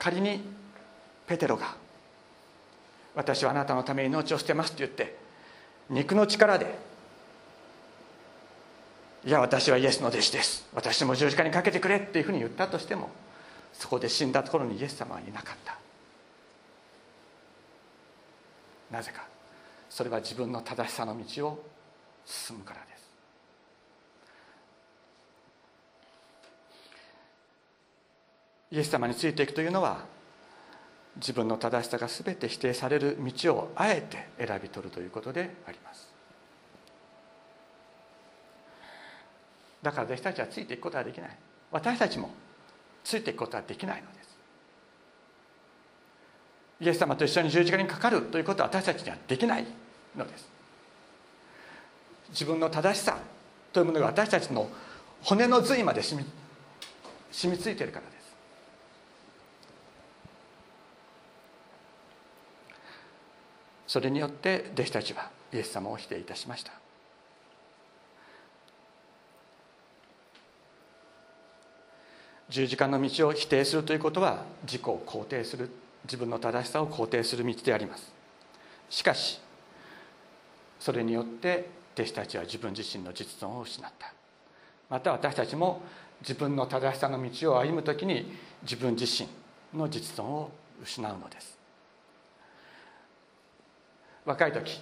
[0.00, 0.40] 仮に
[1.28, 1.76] ペテロが
[3.14, 5.16] 「私はあなたのために命を捨てます」と言って
[5.88, 6.76] 肉の力で
[9.24, 10.66] いや私はイエスの弟子です。
[10.74, 13.10] 私も十字架にかけてくれっていうふうに言ったとしても
[13.72, 15.85] そこで死んだところにイエス様はいなかった。
[18.90, 19.26] なぜか。
[19.88, 21.64] それは自分の正しさの道を
[22.24, 22.96] 進むからです。
[28.72, 30.04] イエス様についていくというのは
[31.16, 36.12] 自分の正しさが全て否定される道をあえて選び取るということであります。
[39.82, 41.30] だから弟子たちはついていくことはできない。
[41.70, 42.30] 私たちも
[43.04, 44.15] ついていくことはできないので
[46.80, 49.66] イエス様と一緒に十字架にかかるということは私たちにはできない
[50.16, 50.48] のです。
[52.30, 53.18] 自分の正しさ
[53.72, 54.68] というものが私たちの
[55.22, 56.28] 骨の髄まで染み
[57.30, 58.16] 染みついているからです。
[63.86, 66.72] それによって弟子たちはイエス様を否定いたしました。
[72.48, 75.68] 十字架の道を否定するということは自己を肯定する
[76.06, 78.12] 自分の正しさを肯定する道であります。
[78.88, 79.40] しかし
[80.80, 84.12] それによって弟子たちは自分自身の実存を失った。
[84.88, 85.82] また私たちも
[86.20, 88.32] 自分の正しさの道を歩む時に
[88.62, 89.28] 自分自身
[89.78, 90.50] の実存を
[90.82, 91.58] 失うのです。
[94.24, 94.80] 若い時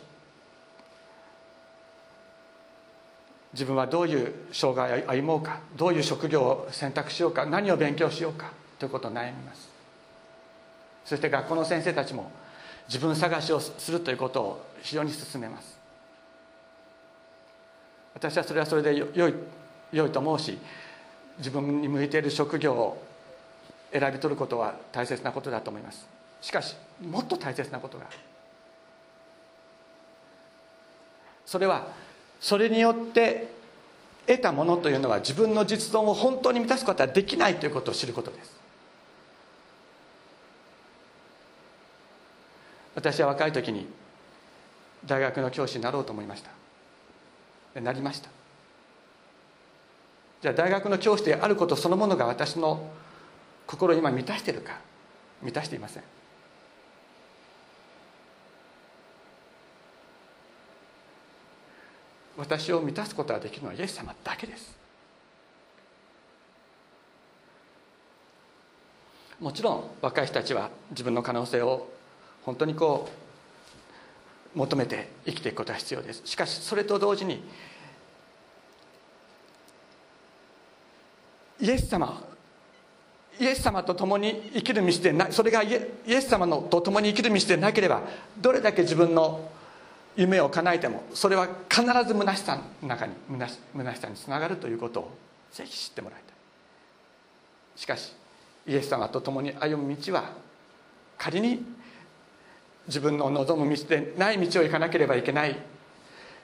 [3.52, 9.73] 自分はどういう生涯を歩もうかどういう職業を選択しようか何を勉強しようかということを悩みます。
[11.04, 12.30] そして学校の先生たちも
[12.88, 15.78] 自分探しをするということを非常に進めます。
[18.14, 19.34] 私はそれはそれでよい
[19.92, 20.58] 良いと思うし
[21.38, 23.02] 自分に向いている職業を
[23.92, 26.06] 選び取ることは大切なことだと思います。
[26.40, 28.06] しかしもっと大切なことが
[31.46, 31.86] それは
[32.40, 33.48] それによって
[34.26, 38.63] 得たものというのは自分の実存を本当に満たすことはできないということを知ることです。
[42.94, 43.86] 私は若い時に
[45.04, 47.80] 大学の教師になろうと思いました。
[47.80, 48.30] なりました。
[50.42, 52.88] じゃあ大学の教師であることそのものが私の
[53.66, 54.78] 心を今満たしているか
[55.42, 56.02] 満たしていません。
[62.36, 64.76] 私を満たすことができるのはイエス様だけです。
[69.40, 71.88] もちろん若い人たちは自分の可能性を
[72.44, 73.08] 本当にこ
[74.54, 76.22] う求めて生きていくことは必要です。
[76.24, 77.42] しかしそれと同時に
[81.60, 82.22] イエス様
[83.40, 85.74] イエス様と共に生きる道でなそれがイ
[86.06, 88.02] エス様のと共に生きる道でなければ
[88.38, 89.50] どれだけ自分の
[90.16, 95.10] 夢を叶えてもそれは必ず虚しさの中に虚し虚しさにつながるということを
[95.52, 96.34] ぜひ知ってもらいたい。
[97.76, 98.12] しかし
[98.66, 100.30] イエス様と共に歩む道は
[101.18, 101.64] 仮に
[102.86, 105.56] 自分の望む道でない道を行かなければいけない。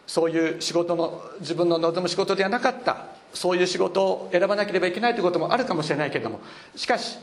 [0.07, 3.07] そういう仕事の自分の望む仕事ではなかった。
[3.33, 6.41] そういう仕事を選ばなければいけないということもあるかもしれないけれども。
[6.75, 7.19] しかし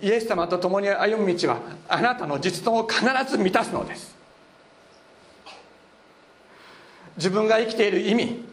[0.00, 1.58] イエス様と共に歩む道は
[1.88, 4.18] あなたの実存を必ず満たすのです。
[7.18, 8.44] 自分が生きている意味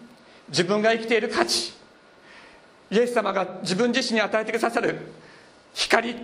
[0.50, 1.74] 自分が生きている価値
[2.90, 4.98] イエス様が自分自身に与えてくださる
[5.74, 6.16] 光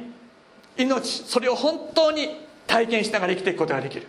[0.76, 2.30] 命それを本当に
[2.68, 4.08] 体験しながら生きていくことができる。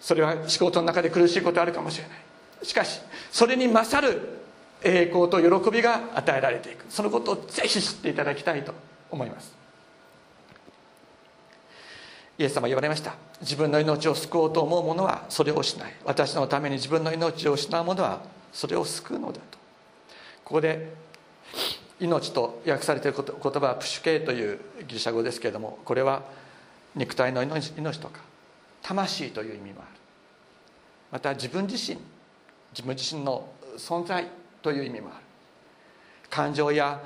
[0.00, 2.66] それは仕事の中で苦しいことあるかもしれない。
[2.66, 3.00] しかし
[3.30, 4.40] それに勝る
[4.82, 6.84] 栄光と喜びが与えられていく。
[6.88, 8.74] そのことをぜひ知っていただきたいと
[9.10, 9.54] 思います。
[12.38, 13.14] イエス様言われました。
[13.42, 15.94] 自分の命を救おうと思う者はそれをしない。
[16.04, 19.58] 私のために自分の命を失う者はそれを救うのだと。
[20.44, 20.92] ここで
[22.00, 24.58] 命と訳されている言葉はプシュケイという
[24.88, 26.22] ギリシャ語ですけれどもこれは
[26.94, 28.20] 肉体の命とか
[28.82, 29.88] 魂という意味もある。
[31.12, 31.98] また自分自身
[32.72, 34.26] 自分自身の存在
[34.62, 35.16] という意味もある。
[36.28, 37.00] 感情や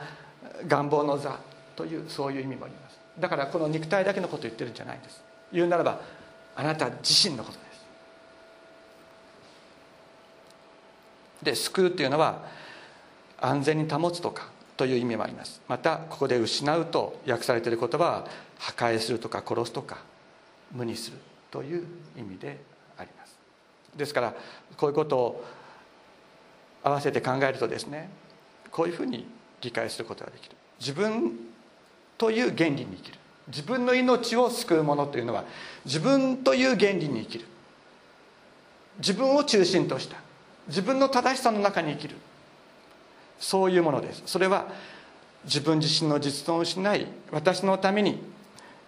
[0.67, 1.39] 願望の座
[1.75, 2.99] というそういう意味もあります。
[3.19, 5.23] だからこの肉体だけのことを言ってるんじゃないんです。
[5.53, 6.01] 言うならば
[6.57, 7.75] あなた自身のことです。
[11.43, 12.43] で救うというのは
[13.41, 15.61] 安全に保つとかという意味もあります。
[15.69, 19.99] またここで失うと訳されている言葉は破壊するとか殺すとか
[20.73, 21.19] 無にする
[21.51, 22.59] という意味で
[22.99, 23.39] あります。
[23.97, 24.35] ですから
[24.77, 25.45] こういうことを
[26.83, 28.11] 合わせて考えるとですね
[28.71, 29.27] こういうふうに
[29.61, 30.57] 理解することができる。
[30.81, 31.33] 自分
[32.19, 33.19] という原理に生きる。
[33.49, 35.45] 自分の命を救うものというのは
[35.85, 37.47] 自分という原理に生きる。
[38.99, 40.17] 自分を中心とした。
[40.69, 42.17] 自分の正しさの中に生きる。
[43.45, 44.23] そういうものです。
[44.25, 44.69] それは
[45.45, 48.23] 自分自身の実存を失い私のために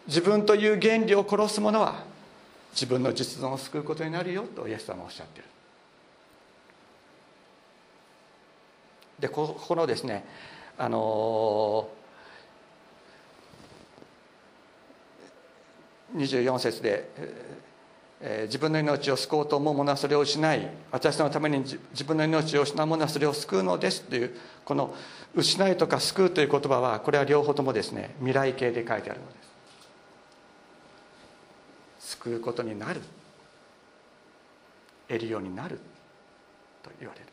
[0.07, 2.05] 自分という原理を殺す者は
[2.73, 5.45] 自分の実存を救うことになるよとイエス様はおっしゃってる。
[9.21, 10.25] でここのですね
[10.79, 11.91] あの
[16.15, 17.11] 24節で、
[18.21, 24.95] え、自分の命を救おうと思う者はそれを失い私のために自分の命を失う者はそれを救うのですというこの
[25.35, 29.33] 「失い」とか「救う」という言葉はこれは両方ともですね未来形で書いてあるので
[32.01, 32.17] す。
[32.17, 33.01] 救うことになる。
[35.09, 35.79] 得るようになる
[36.83, 37.27] と言われる。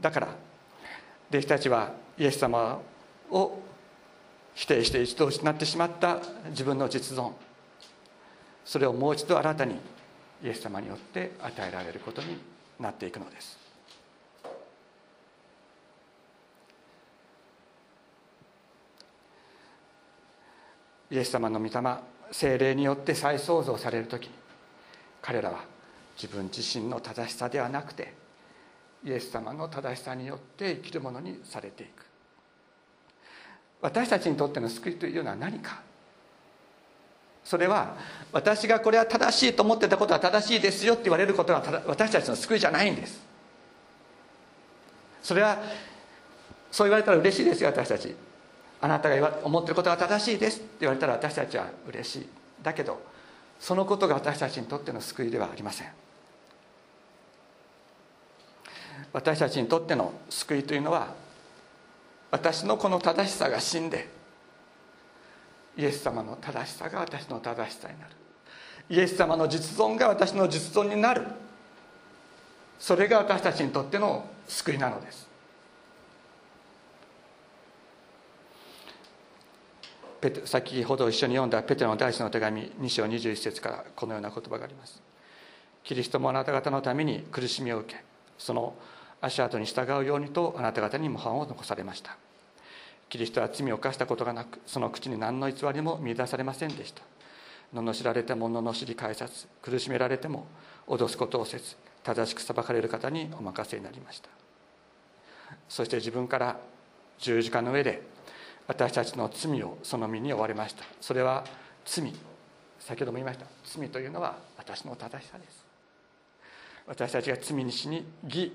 [0.00, 0.28] だから
[1.28, 2.80] 弟子たちはイエス様
[3.30, 3.58] を
[4.54, 6.18] 否定して一度失ってしまった
[6.50, 7.32] 自分の実存。
[8.70, 9.74] それをもう一度新たに
[10.44, 12.38] イエス様によって与えられることに
[12.78, 13.58] なっていくのです。
[21.10, 21.72] イエス様の御霊
[22.30, 24.30] 精霊によって再創造される時に
[25.20, 25.64] 彼らは
[26.16, 28.14] 自分自身の正しさではなくて
[29.04, 32.06] イエス様の正しさによって生きるものにされていく。
[33.80, 35.89] 私たちにとっての救いというのは何か？
[37.50, 37.96] それは
[38.30, 43.20] 私がこれは正しいと思ってたことは正しいですよって言われることが私たちの救いじゃないんです。
[45.20, 45.58] それは
[46.70, 48.14] そう言われたら嬉しいですよ私たち。
[48.80, 52.28] あなたが思ってることが正しいですって言われたら私たちは嬉しい。
[52.62, 53.02] だけど
[53.58, 55.88] そのことが私たちにとっての救いではありません。
[59.12, 61.14] 私たちにとっての救いというのは
[62.30, 64.19] 私のこの正しさが死んで
[65.80, 68.10] イエス様の正しさが私の正しさになる。
[68.90, 71.22] イエス様の実存が私の実存になる。
[72.78, 75.26] それが私たちにとっての救いなのです。
[80.20, 85.00] ペテ先ほど一緒に読んだペテロの第一の手紙2章21節からこのような言葉があります。
[85.82, 88.04] キリストもあなた方のために苦しみを受け
[88.36, 88.74] その
[89.22, 92.18] 足跡に従うようにとあなた方に模範を残されました。
[93.10, 97.02] キリストは罪を犯したことがなくその口に何の偽りも見出されませんでした。
[97.74, 100.46] 罵られても罵り返さず苦しめられても
[100.88, 104.28] 脅すことをせず正しく裁かれる方にお任せになりました。
[105.68, 106.58] そして自分から
[107.18, 108.02] 十字架の上で
[108.66, 110.84] 私たちの罪をその身に負われました。
[111.00, 111.44] それは
[111.84, 112.14] 罪。
[112.78, 113.46] 先ほども言いました。
[113.64, 115.64] 罪というのは私の正しさです。
[116.86, 118.52] 私たちが罪に死に義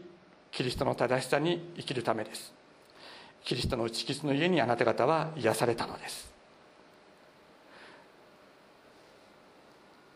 [0.49, 2.55] キリストの正しさに生きるためです。
[3.46, 6.34] キリストの打ち傷の家にあなた方は癒されたのです。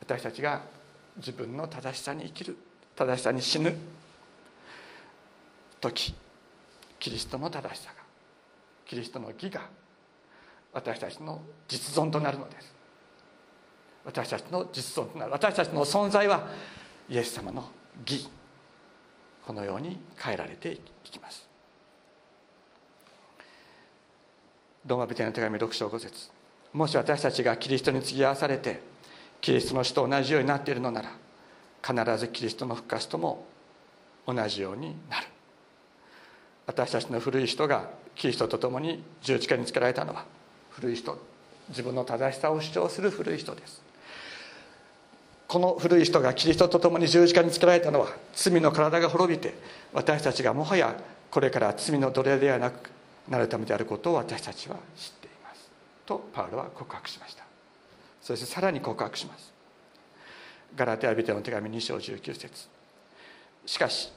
[0.01, 0.61] 私たちが
[1.17, 2.57] 自分の正しさに生きる
[2.95, 3.75] 正しさに死ぬ
[5.79, 6.15] 時
[6.97, 8.01] キリストの正しさが
[8.85, 9.61] キリストの義が
[10.73, 12.73] 私たちの実存となるのです。
[14.05, 15.31] 私たちの実存となる。
[15.31, 16.47] 私たちの存在は
[17.07, 17.69] イエス様の
[18.07, 18.27] 義。
[19.45, 21.48] このように変えられていきます。
[24.89, 26.31] ローマ人の手紙6章5節。
[26.73, 28.81] もし私たちがキリストに継ぎ合わされて
[29.39, 31.11] キリストの死と同じようになっているのなら
[31.83, 33.45] 必ずキリストの復活とも
[34.25, 35.27] 同じようになる。
[36.65, 40.25] 私たちの古い人がキリストと共に十字架につけられたのは
[40.71, 41.19] 古い人
[41.69, 43.83] 自分の正しさを主張する古い人です。
[45.47, 49.53] この古い人がキリストと共に十字架につけられたのは罪の体が滅びて
[49.93, 50.95] 私たちがもはや
[51.29, 52.89] これから罪の奴隷ではなく
[53.29, 55.69] なるためであることを私たちは知っています。
[56.05, 57.43] とパウロは告白しました。
[58.21, 59.53] そしてさらに告白します。
[60.75, 62.67] ガラテヤビテの手紙2章19節。
[63.65, 64.11] しかし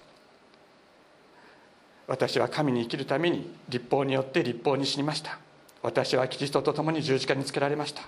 [2.07, 5.39] 私は神に生きるために立法によって立法に死にました。
[5.83, 8.03] 私はキリストと共に十字架につけられました。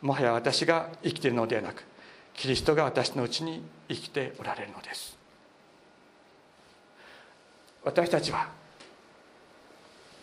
[0.00, 1.84] もはや私が生きているのではなく
[2.34, 5.18] キリストが私のうちに生きておられるのです。
[7.84, 8.61] 私たちは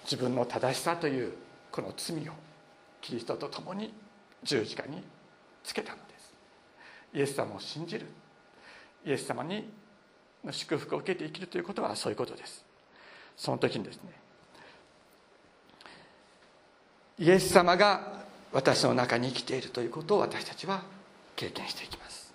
[0.10, 1.34] 自分の正しさという
[1.72, 2.32] この罪を
[2.99, 3.93] キリストと共に
[4.41, 5.03] 十字架に
[5.64, 6.34] つけたのです。
[7.14, 8.07] イエス様を信じる。
[9.05, 9.70] イエス様に
[10.43, 12.66] の祝福を受けて生きるということはそういうことです。
[13.38, 14.12] その時にですね
[17.20, 20.84] イエス様が私の中に生きているということを私たちは
[21.36, 22.28] 経験していきます。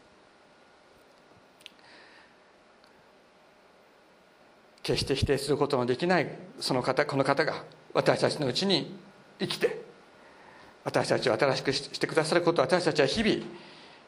[4.85, 6.29] 決して否定することのできない
[6.61, 7.65] その方この方が
[7.95, 8.95] 私たちのうちに
[9.41, 9.83] 生きて
[10.85, 13.43] 私たちを新しくしてくださることを私たちは日々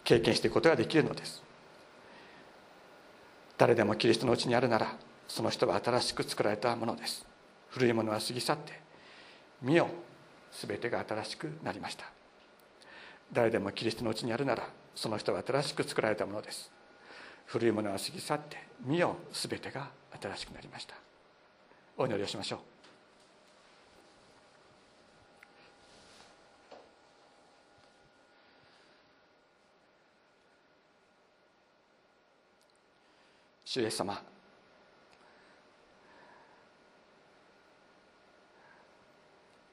[0.05, 1.43] 経験していくことができるのです。
[3.57, 4.95] 誰でもキリストのうちにあるなら
[5.27, 7.27] その人は新しく作られたものです。
[7.70, 8.79] 古いものは過ぎ去って
[9.62, 9.89] 見よ
[10.53, 12.05] 全てが新しくなりました。
[13.33, 16.70] 誰でもキリストのうちにあるならその人は新しく作られたものです。
[17.47, 19.88] 古いものは過ぎ去って見よ全てが
[20.20, 20.94] 新しくなりました。
[21.97, 22.59] お祈りをしましょう。
[33.64, 34.22] 主イエス様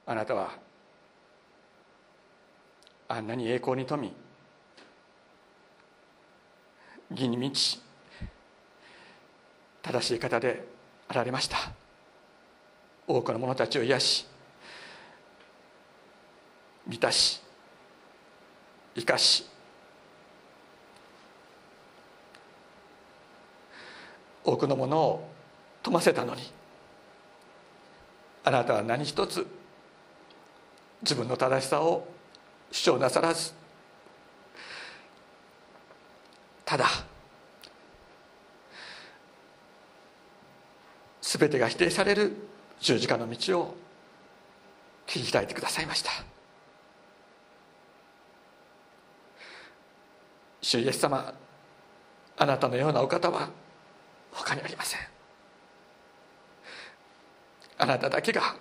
[0.05, 0.51] あなたは
[3.07, 4.13] あんなに栄光に富み
[7.13, 7.81] 義に満ち
[9.81, 10.67] 正しい方で
[11.07, 11.57] あられました。
[13.07, 14.25] 多くの者たちを癒し
[16.87, 17.41] 満たし
[18.95, 19.45] 生かし
[24.43, 25.29] 多くのものを
[25.81, 26.51] 富ませたのに
[28.45, 29.47] あなたは何一つ
[31.01, 32.07] 自分の正しさを
[32.71, 33.53] 主張なさらず
[36.73, 36.87] ただ
[41.21, 42.35] 全てが否定される
[42.79, 43.75] 十字架の道を
[45.05, 46.09] 切り開いてくださいました。
[50.63, 51.31] 主イエス様
[52.37, 53.51] あなたのようなお方は
[54.31, 54.99] 他にありません。
[57.77, 58.55] あなただけが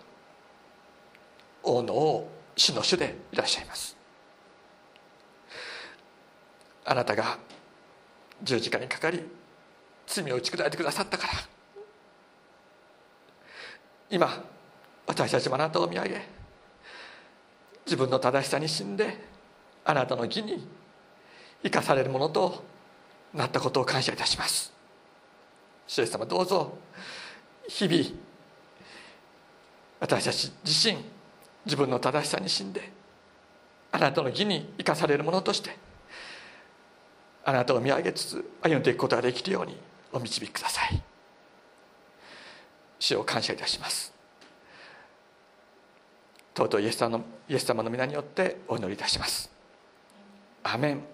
[1.63, 3.97] 王の王主の主でいらっしゃいます。
[6.85, 7.39] あなたが
[8.43, 9.23] 十字架にかかり
[10.07, 11.33] 罪を打ち砕いてくださったから。
[14.11, 14.45] 今
[15.07, 16.21] 私たちもあなたを見上げ
[17.87, 19.17] 自分の正しさに死んで
[19.85, 20.69] あなたの義に
[21.63, 22.63] 生かされるものと
[23.33, 24.73] なったことを感謝いたします。
[25.87, 26.77] 主イエス様どうぞ
[27.69, 28.05] 日々
[30.01, 30.99] 私たち自身
[31.65, 32.93] 自分の正しさに死んで
[33.93, 35.77] あなたの義に生かされるものとして
[37.45, 39.77] あなたを見上げつつ歩んでいくことができるように
[40.13, 41.03] お導きください。
[42.99, 44.13] 主を感謝いたします。
[46.55, 49.51] 尊いイエス様のイエス様の皆によってお祈りいたします。
[50.63, 51.12] アメン。